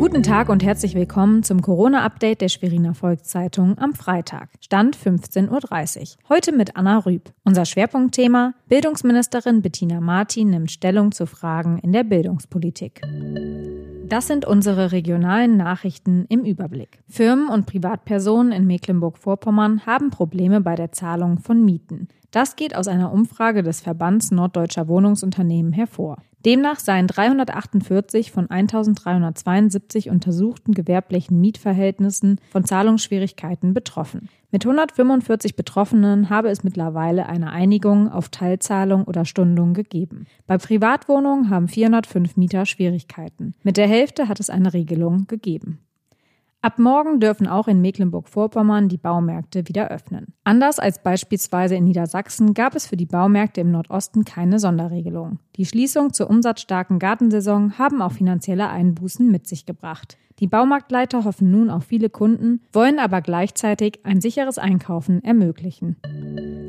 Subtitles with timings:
[0.00, 4.48] Guten Tag und herzlich willkommen zum Corona-Update der Schweriner Volkszeitung am Freitag.
[4.58, 6.06] Stand 15.30 Uhr.
[6.30, 7.30] Heute mit Anna Rüb.
[7.44, 13.02] Unser Schwerpunktthema Bildungsministerin Bettina Martin nimmt Stellung zu Fragen in der Bildungspolitik.
[14.08, 17.02] Das sind unsere regionalen Nachrichten im Überblick.
[17.06, 22.08] Firmen und Privatpersonen in Mecklenburg-Vorpommern haben Probleme bei der Zahlung von Mieten.
[22.30, 26.18] Das geht aus einer Umfrage des Verbands Norddeutscher Wohnungsunternehmen hervor.
[26.46, 34.30] Demnach seien 348 von 1372 untersuchten gewerblichen Mietverhältnissen von Zahlungsschwierigkeiten betroffen.
[34.50, 40.26] Mit 145 Betroffenen habe es mittlerweile eine Einigung auf Teilzahlung oder Stundung gegeben.
[40.46, 43.54] Bei Privatwohnungen haben 405 Mieter Schwierigkeiten.
[43.62, 45.80] Mit der Hälfte hat es eine Regelung gegeben.
[46.62, 50.34] Ab morgen dürfen auch in Mecklenburg-Vorpommern die Baumärkte wieder öffnen.
[50.44, 55.38] Anders als beispielsweise in Niedersachsen gab es für die Baumärkte im Nordosten keine Sonderregelung.
[55.56, 60.18] Die Schließung zur umsatzstarken Gartensaison haben auch finanzielle Einbußen mit sich gebracht.
[60.38, 65.96] Die Baumarktleiter hoffen nun auf viele Kunden, wollen aber gleichzeitig ein sicheres Einkaufen ermöglichen.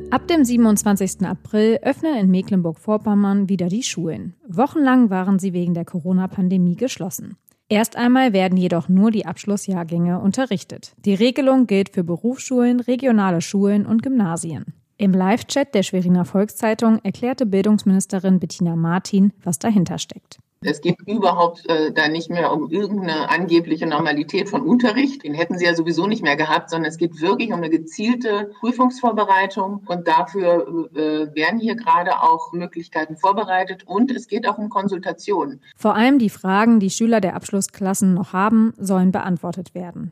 [0.09, 1.25] Ab dem 27.
[1.25, 4.35] April öffnen in Mecklenburg-Vorpommern wieder die Schulen.
[4.47, 7.35] Wochenlang waren sie wegen der Corona-Pandemie geschlossen.
[7.71, 10.91] Erst einmal werden jedoch nur die Abschlussjahrgänge unterrichtet.
[11.05, 14.73] Die Regelung gilt für Berufsschulen, regionale Schulen und Gymnasien.
[14.97, 20.40] Im Live-Chat der Schweriner Volkszeitung erklärte Bildungsministerin Bettina Martin, was dahinter steckt.
[20.63, 25.23] Es geht überhaupt äh, da nicht mehr um irgendeine angebliche Normalität von Unterricht.
[25.23, 28.51] Den hätten sie ja sowieso nicht mehr gehabt, sondern es geht wirklich um eine gezielte
[28.59, 29.81] Prüfungsvorbereitung.
[29.87, 33.87] Und dafür äh, werden hier gerade auch Möglichkeiten vorbereitet.
[33.87, 35.63] Und es geht auch um Konsultationen.
[35.75, 40.11] Vor allem die Fragen, die Schüler der Abschlussklassen noch haben, sollen beantwortet werden.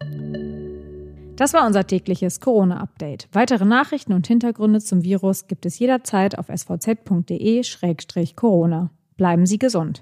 [1.35, 3.27] Das war unser tägliches Corona-Update.
[3.33, 6.89] Weitere Nachrichten und Hintergründe zum Virus gibt es jederzeit auf svz.de-corona.
[9.19, 10.01] Bleiben Sie gesund.